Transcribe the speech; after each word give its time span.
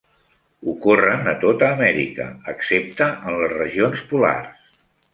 Ocorren 0.71 1.29
a 1.33 1.35
tota 1.43 1.69
Amèrica, 1.77 2.27
excepte 2.57 3.13
en 3.21 3.41
les 3.45 3.57
regions 3.63 4.07
polars. 4.15 4.79